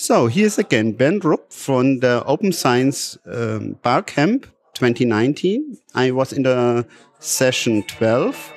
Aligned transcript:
So 0.00 0.28
here's 0.28 0.56
again 0.56 0.92
Ben 0.92 1.18
Rupp 1.18 1.52
from 1.52 1.98
the 1.98 2.24
Open 2.24 2.52
Science 2.52 3.18
um, 3.26 3.76
Barcamp 3.82 4.46
2019. 4.72 5.76
I 5.94 6.10
was 6.10 6.32
in 6.32 6.42
the 6.44 6.86
session 7.18 7.82
12, 7.82 8.54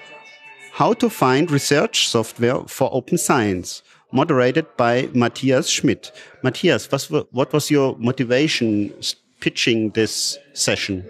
How 0.71 0.93
to 0.93 1.09
Find 1.09 1.51
Research 1.51 2.07
Software 2.07 2.61
for 2.67 2.89
Open 2.93 3.17
Science, 3.17 3.83
moderated 4.13 4.65
by 4.77 5.09
Matthias 5.13 5.67
Schmidt. 5.67 6.13
Matthias, 6.43 6.87
what 7.09 7.51
was 7.51 7.69
your 7.69 7.97
motivation 7.97 8.93
pitching 9.41 9.89
this 9.89 10.37
session? 10.53 11.03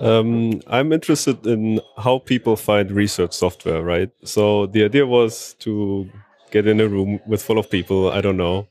Um, 0.00 0.62
I'm 0.66 0.92
interested 0.92 1.46
in 1.46 1.80
how 1.96 2.18
people 2.18 2.56
find 2.56 2.90
research 2.90 3.34
software, 3.34 3.84
right? 3.84 4.10
So 4.24 4.66
the 4.66 4.82
idea 4.82 5.06
was 5.06 5.54
to 5.60 6.10
get 6.50 6.66
in 6.66 6.80
a 6.80 6.88
room 6.88 7.20
with 7.24 7.40
full 7.40 7.58
of 7.58 7.70
people, 7.70 8.10
I 8.10 8.20
don't 8.20 8.36
know, 8.36 8.66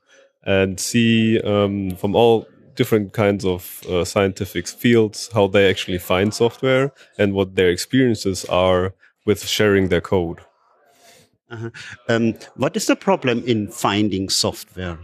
and 0.45 0.79
see 0.79 1.39
um, 1.41 1.95
from 1.95 2.15
all 2.15 2.47
different 2.75 3.13
kinds 3.13 3.45
of 3.45 3.81
uh, 3.89 4.03
scientific 4.03 4.67
fields 4.67 5.29
how 5.33 5.47
they 5.47 5.69
actually 5.69 5.99
find 5.99 6.33
software 6.33 6.91
and 7.17 7.33
what 7.33 7.55
their 7.55 7.69
experiences 7.69 8.45
are 8.45 8.93
with 9.25 9.45
sharing 9.45 9.89
their 9.89 10.01
code. 10.01 10.39
Uh 11.51 11.57
-huh. 11.57 11.71
um, 12.09 12.33
what 12.55 12.75
is 12.75 12.85
the 12.85 12.95
problem 12.95 13.41
in 13.45 13.71
finding 13.71 14.29
software? 14.29 14.97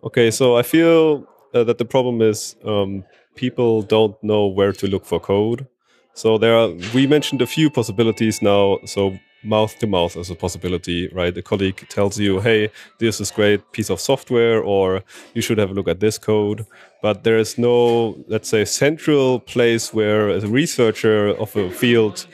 Okay, 0.00 0.30
so 0.30 0.58
I 0.58 0.62
feel 0.62 1.26
uh, 1.54 1.64
that 1.64 1.78
the 1.78 1.84
problem 1.84 2.20
is 2.20 2.56
um, 2.64 3.04
people 3.34 3.82
don't 3.86 4.16
know 4.20 4.54
where 4.54 4.72
to 4.72 4.86
look 4.86 5.06
for 5.06 5.20
code. 5.20 5.66
So 6.14 6.38
there 6.38 6.54
are 6.54 6.68
we 6.94 7.06
mentioned 7.06 7.42
a 7.42 7.46
few 7.46 7.70
possibilities 7.70 8.40
now. 8.42 8.78
So 8.84 9.12
mouth 9.44 9.78
to 9.78 9.86
mouth 9.86 10.16
as 10.16 10.30
a 10.30 10.34
possibility, 10.34 11.08
right? 11.08 11.36
A 11.36 11.42
colleague 11.42 11.86
tells 11.88 12.18
you, 12.18 12.40
hey, 12.40 12.70
this 12.98 13.20
is 13.20 13.30
great 13.30 13.72
piece 13.72 13.90
of 13.90 14.00
software, 14.00 14.62
or 14.62 15.02
you 15.34 15.42
should 15.42 15.58
have 15.58 15.70
a 15.70 15.74
look 15.74 15.88
at 15.88 16.00
this 16.00 16.18
code. 16.18 16.66
But 17.02 17.24
there 17.24 17.38
is 17.38 17.58
no, 17.58 18.16
let's 18.28 18.48
say, 18.48 18.64
central 18.64 19.40
place 19.40 19.92
where 19.92 20.30
a 20.30 20.40
researcher 20.46 21.28
of 21.28 21.54
a 21.56 21.70
field 21.70 22.26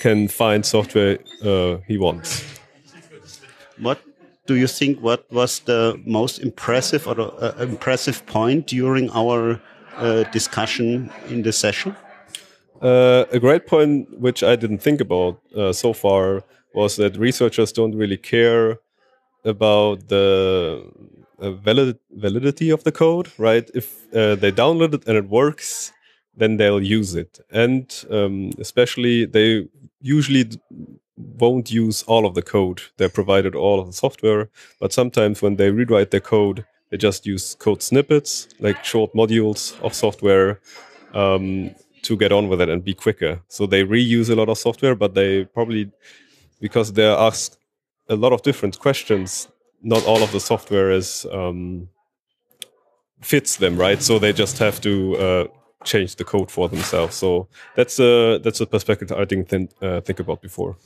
can 0.00 0.28
find 0.28 0.66
software 0.66 1.18
uh, 1.44 1.76
he 1.86 1.96
wants. 1.96 2.44
What 3.78 4.00
do 4.46 4.54
you 4.56 4.66
think? 4.66 5.00
What 5.00 5.30
was 5.30 5.60
the 5.60 6.00
most 6.04 6.40
impressive 6.40 7.06
or 7.06 7.20
uh, 7.20 7.54
impressive 7.60 8.26
point 8.26 8.66
during 8.66 9.10
our 9.10 9.60
uh, 9.96 10.24
discussion 10.32 11.10
in 11.28 11.42
the 11.42 11.52
session? 11.52 11.94
Uh, 12.82 13.24
a 13.30 13.38
great 13.38 13.66
point, 13.66 14.08
which 14.18 14.42
I 14.42 14.56
didn't 14.56 14.78
think 14.82 15.00
about 15.00 15.40
uh, 15.56 15.72
so 15.72 15.92
far, 15.92 16.42
was 16.74 16.96
that 16.96 17.16
researchers 17.16 17.70
don't 17.70 17.94
really 17.94 18.16
care 18.16 18.78
about 19.44 20.08
the 20.08 20.82
uh, 21.38 21.52
valid 21.52 21.98
validity 22.10 22.70
of 22.70 22.82
the 22.82 22.90
code, 22.90 23.30
right? 23.38 23.70
If 23.72 24.12
uh, 24.14 24.34
they 24.34 24.50
download 24.50 24.94
it 24.94 25.06
and 25.06 25.16
it 25.16 25.28
works, 25.28 25.92
then 26.36 26.56
they'll 26.56 26.82
use 26.82 27.14
it. 27.14 27.38
And 27.50 27.92
um, 28.10 28.50
especially, 28.58 29.26
they 29.26 29.68
usually 30.00 30.50
won't 31.16 31.70
use 31.70 32.02
all 32.04 32.26
of 32.26 32.34
the 32.34 32.42
code. 32.42 32.82
They're 32.96 33.08
provided 33.08 33.54
all 33.54 33.78
of 33.78 33.86
the 33.86 33.92
software, 33.92 34.48
but 34.80 34.92
sometimes 34.92 35.40
when 35.40 35.56
they 35.56 35.70
rewrite 35.70 36.10
their 36.10 36.20
code, 36.20 36.64
they 36.90 36.96
just 36.96 37.26
use 37.26 37.54
code 37.54 37.82
snippets, 37.82 38.48
like 38.58 38.84
short 38.84 39.12
modules 39.14 39.80
of 39.82 39.94
software. 39.94 40.60
Um, 41.14 41.74
to 42.02 42.16
get 42.16 42.32
on 42.32 42.48
with 42.48 42.60
it 42.60 42.68
and 42.68 42.84
be 42.84 42.94
quicker. 42.94 43.40
So 43.48 43.66
they 43.66 43.84
reuse 43.84 44.30
a 44.30 44.34
lot 44.34 44.48
of 44.48 44.58
software, 44.58 44.94
but 44.94 45.14
they 45.14 45.44
probably 45.44 45.90
because 46.60 46.92
they're 46.92 47.16
asked 47.16 47.58
a 48.08 48.16
lot 48.16 48.32
of 48.32 48.42
different 48.42 48.78
questions. 48.78 49.48
Not 49.82 50.04
all 50.06 50.22
of 50.22 50.30
the 50.32 50.40
software 50.40 50.90
is 50.90 51.26
um, 51.32 51.88
fits 53.20 53.56
them 53.56 53.76
right, 53.76 54.02
so 54.02 54.18
they 54.18 54.32
just 54.32 54.58
have 54.58 54.80
to 54.82 55.16
uh, 55.16 55.46
change 55.84 56.16
the 56.16 56.24
code 56.24 56.50
for 56.50 56.68
themselves. 56.68 57.16
So 57.16 57.48
that's 57.74 57.98
a 57.98 58.38
that's 58.38 58.60
a 58.60 58.66
perspective 58.66 59.10
I 59.12 59.24
didn't 59.24 59.48
think, 59.48 59.70
uh, 59.80 60.00
think 60.00 60.20
about 60.20 60.42
before. 60.42 60.76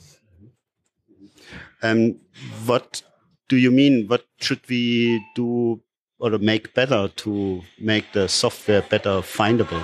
And 1.81 2.13
um, 2.13 2.19
what 2.65 3.03
do 3.47 3.57
you 3.57 3.71
mean? 3.71 4.07
What 4.07 4.25
should 4.39 4.61
we 4.67 5.23
do 5.35 5.79
or 6.19 6.37
make 6.39 6.73
better 6.73 7.07
to 7.07 7.61
make 7.79 8.11
the 8.13 8.27
software 8.27 8.81
better 8.81 9.21
findable? 9.21 9.83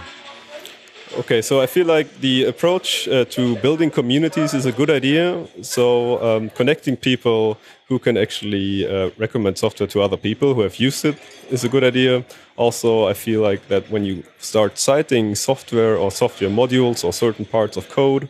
Okay, 1.16 1.44
so 1.44 1.62
I 1.62 1.68
feel 1.68 1.86
like 1.86 2.22
the 2.22 2.46
approach 2.46 3.08
uh, 3.08 3.24
to 3.26 3.56
building 3.58 3.92
communities 3.92 4.56
is 4.56 4.66
a 4.66 4.72
good 4.72 4.90
idea. 4.90 5.46
So 5.62 6.20
um, 6.24 6.50
connecting 6.50 6.98
people 6.98 7.60
who 7.88 8.00
can 8.00 8.18
actually 8.18 8.88
uh, 8.88 9.12
recommend 9.20 9.60
software 9.60 9.86
to 9.90 10.02
other 10.02 10.18
people 10.18 10.56
who 10.56 10.62
have 10.62 10.78
used 10.78 11.06
it 11.06 11.16
is 11.52 11.64
a 11.64 11.70
good 11.70 11.84
idea. 11.84 12.26
Also, 12.56 13.08
I 13.08 13.14
feel 13.14 13.42
like 13.42 13.68
that 13.68 13.92
when 13.92 14.04
you 14.06 14.24
start 14.40 14.80
citing 14.80 15.36
software 15.36 15.96
or 15.98 16.10
software 16.10 16.50
modules 16.50 17.04
or 17.04 17.14
certain 17.14 17.46
parts 17.46 17.78
of 17.78 17.90
code, 17.90 18.28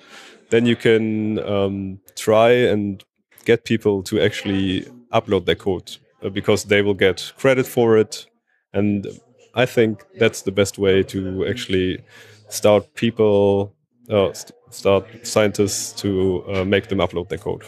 then 0.49 0.65
you 0.65 0.75
can 0.75 1.39
um, 1.47 2.01
try 2.17 2.51
and 2.51 3.01
get 3.45 3.63
people 3.63 4.03
to 4.03 4.19
actually 4.19 4.85
upload 5.13 5.45
their 5.45 5.55
code 5.55 5.95
uh, 6.21 6.27
because 6.27 6.65
they 6.65 6.81
will 6.81 6.93
get 6.95 7.31
credit 7.37 7.65
for 7.65 7.97
it. 7.97 8.25
And 8.73 9.07
I 9.55 9.65
think 9.65 10.03
that's 10.19 10.41
the 10.41 10.51
best 10.51 10.77
way 10.77 11.01
to 11.03 11.47
actually 11.47 12.03
start 12.49 12.93
people, 12.95 13.73
uh, 14.09 14.33
st 14.33 14.51
start 14.69 15.05
scientists 15.23 16.01
to 16.01 16.43
uh, 16.47 16.65
make 16.65 16.87
them 16.87 16.97
upload 16.99 17.29
their 17.29 17.37
code. 17.37 17.63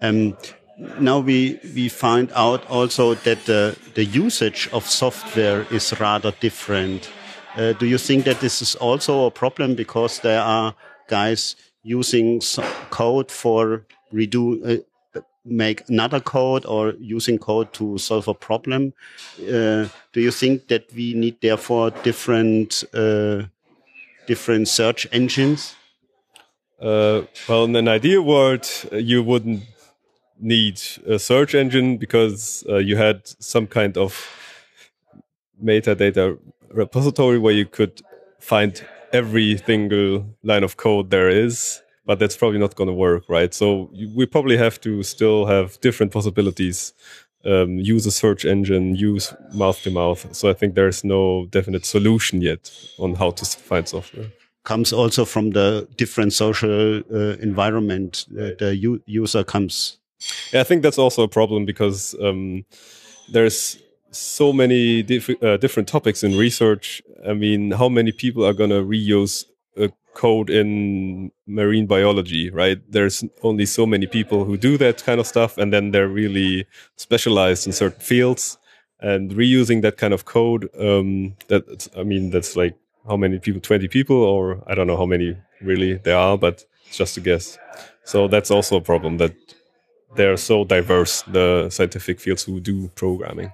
Um, 0.00 0.36
now 1.00 1.18
we 1.20 1.58
we 1.74 1.88
find 1.88 2.30
out 2.34 2.68
also 2.70 3.14
that 3.14 3.44
the 3.46 3.76
the 3.94 4.04
usage 4.04 4.68
of 4.72 4.88
software 4.88 5.66
is 5.70 5.92
rather 6.00 6.32
different. 6.40 7.10
Uh, 7.56 7.72
do 7.72 7.86
you 7.86 7.98
think 7.98 8.24
that 8.24 8.40
this 8.40 8.62
is 8.62 8.74
also 8.76 9.26
a 9.26 9.30
problem 9.30 9.74
because 9.74 10.20
there 10.20 10.40
are 10.40 10.74
guys 11.08 11.56
using 11.82 12.40
code 12.90 13.30
for 13.30 13.84
redo 14.12 14.60
uh, 14.64 14.82
make 15.44 15.88
another 15.88 16.20
code 16.20 16.64
or 16.66 16.94
using 17.00 17.38
code 17.38 17.72
to 17.72 17.98
solve 17.98 18.28
a 18.28 18.34
problem. 18.34 18.92
Uh, 19.40 19.88
do 20.12 20.20
you 20.20 20.30
think 20.30 20.68
that 20.68 20.92
we 20.94 21.14
need 21.14 21.40
therefore 21.40 21.90
different 22.02 22.84
uh, 22.94 23.42
different 24.26 24.68
search 24.68 25.06
engines? 25.12 25.74
Uh, 26.80 27.22
well, 27.48 27.64
in 27.64 27.76
an 27.76 27.88
ideal 27.88 28.22
world, 28.22 28.68
uh, 28.92 28.96
you 28.96 29.22
wouldn't 29.22 29.62
need 30.40 30.80
a 31.06 31.18
search 31.18 31.54
engine 31.54 31.96
because 31.96 32.64
uh, 32.68 32.76
you 32.76 32.96
had 32.96 33.22
some 33.38 33.66
kind 33.66 33.96
of 33.96 34.28
metadata 35.62 36.38
repository 36.72 37.38
where 37.38 37.54
you 37.54 37.66
could 37.66 38.02
find 38.40 38.84
every 39.12 39.56
single 39.58 40.26
line 40.42 40.64
of 40.64 40.76
code 40.76 41.10
there 41.10 41.28
is 41.28 41.82
but 42.04 42.18
that's 42.18 42.36
probably 42.36 42.58
not 42.58 42.74
going 42.74 42.88
to 42.88 42.94
work, 42.94 43.24
right? 43.28 43.54
So 43.54 43.90
we 44.14 44.26
probably 44.26 44.56
have 44.56 44.80
to 44.82 45.02
still 45.02 45.46
have 45.46 45.80
different 45.80 46.12
possibilities. 46.12 46.92
Um, 47.44 47.78
use 47.78 48.06
a 48.06 48.12
search 48.12 48.44
engine, 48.44 48.94
use 48.94 49.34
mouth 49.52 49.82
to 49.82 49.90
mouth. 49.90 50.32
So 50.34 50.48
I 50.48 50.52
think 50.52 50.74
there's 50.76 51.02
no 51.02 51.46
definite 51.46 51.84
solution 51.84 52.40
yet 52.40 52.70
on 52.98 53.14
how 53.14 53.32
to 53.32 53.44
find 53.44 53.88
software. 53.88 54.26
Comes 54.62 54.92
also 54.92 55.24
from 55.24 55.50
the 55.50 55.88
different 55.96 56.32
social 56.32 56.98
uh, 56.98 57.36
environment 57.40 58.26
uh, 58.30 58.54
the 58.58 59.00
user 59.06 59.42
comes. 59.42 59.98
Yeah, 60.52 60.60
I 60.60 60.64
think 60.64 60.82
that's 60.82 60.98
also 60.98 61.24
a 61.24 61.28
problem 61.28 61.64
because 61.64 62.14
um, 62.22 62.64
there's 63.32 63.82
so 64.12 64.52
many 64.52 65.02
diff 65.02 65.28
uh, 65.42 65.56
different 65.56 65.88
topics 65.88 66.22
in 66.22 66.36
research. 66.38 67.02
I 67.26 67.32
mean, 67.32 67.72
how 67.72 67.88
many 67.88 68.12
people 68.12 68.46
are 68.46 68.52
going 68.52 68.70
to 68.70 68.84
reuse 68.84 69.46
code 70.14 70.50
in 70.50 71.30
marine 71.46 71.86
biology, 71.86 72.50
right? 72.50 72.78
There's 72.90 73.24
only 73.42 73.66
so 73.66 73.86
many 73.86 74.06
people 74.06 74.44
who 74.44 74.56
do 74.56 74.76
that 74.78 75.02
kind 75.04 75.20
of 75.20 75.26
stuff, 75.26 75.58
and 75.58 75.72
then 75.72 75.90
they're 75.90 76.08
really 76.08 76.66
specialized 76.96 77.66
in 77.66 77.72
certain 77.72 78.00
fields. 78.00 78.58
And 79.00 79.32
reusing 79.32 79.82
that 79.82 79.96
kind 79.96 80.14
of 80.14 80.24
code, 80.24 80.68
um, 80.78 81.34
that 81.48 81.88
I 81.96 82.04
mean, 82.04 82.30
that's 82.30 82.54
like 82.56 82.76
how 83.08 83.16
many 83.16 83.38
people? 83.38 83.60
Twenty 83.60 83.88
people, 83.88 84.16
or 84.16 84.62
I 84.68 84.74
don't 84.74 84.86
know 84.86 84.96
how 84.96 85.06
many 85.06 85.36
really 85.60 85.94
there 85.94 86.16
are, 86.16 86.38
but 86.38 86.64
it's 86.86 86.98
just 86.98 87.16
a 87.16 87.20
guess. 87.20 87.58
So 88.04 88.28
that's 88.28 88.50
also 88.50 88.76
a 88.76 88.80
problem 88.80 89.18
that 89.18 89.34
they're 90.14 90.36
so 90.36 90.64
diverse, 90.64 91.22
the 91.22 91.68
scientific 91.70 92.20
fields 92.20 92.44
who 92.44 92.60
do 92.60 92.88
programming. 92.94 93.52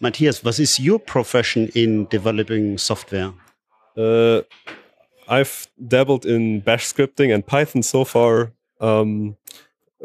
Matthias, 0.00 0.42
what 0.42 0.58
is 0.58 0.78
your 0.80 0.98
profession 0.98 1.70
in 1.74 2.06
developing 2.06 2.78
software? 2.78 3.32
Uh, 3.96 4.42
I've 5.28 5.68
dabbled 5.86 6.26
in 6.26 6.60
Bash 6.60 6.86
scripting 6.92 7.34
and 7.34 7.46
Python 7.46 7.82
so 7.82 8.04
far. 8.04 8.52
Um, 8.80 9.36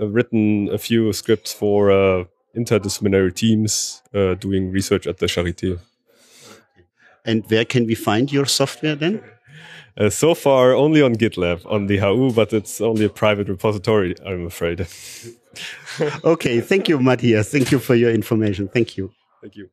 I've 0.02 0.14
written 0.14 0.70
a 0.72 0.78
few 0.78 1.12
scripts 1.14 1.54
for 1.54 1.92
uh, 1.92 2.26
interdisciplinary 2.56 3.36
teams 3.36 4.02
uh, 4.14 4.36
doing 4.36 4.72
research 4.72 5.08
at 5.08 5.18
the 5.18 5.26
Charité. 5.26 5.80
And 7.26 7.44
where 7.50 7.66
can 7.66 7.86
we 7.86 7.96
find 7.96 8.32
your 8.32 8.46
software 8.46 8.96
then? 8.96 9.22
Uh, 9.98 10.10
so 10.10 10.34
far, 10.34 10.74
only 10.74 11.02
on 11.02 11.16
GitLab 11.16 11.66
on 11.66 11.88
the 11.88 11.98
HU, 11.98 12.32
but 12.34 12.54
it's 12.54 12.80
only 12.80 13.06
a 13.06 13.10
private 13.10 13.50
repository, 13.50 14.16
I'm 14.26 14.46
afraid. 14.46 14.88
okay, 16.24 16.62
thank 16.62 16.88
you, 16.88 17.00
Matthias. 17.00 17.52
Thank 17.52 17.72
you 17.72 17.80
for 17.80 17.96
your 17.96 18.12
information. 18.12 18.70
Thank 18.70 18.96
you. 18.96 19.12
Thank 19.42 19.58
you. 19.58 19.70